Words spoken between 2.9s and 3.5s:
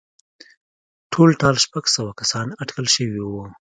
شوي وو